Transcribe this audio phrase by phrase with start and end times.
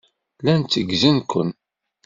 [0.39, 1.49] Llan tteggzen-ken.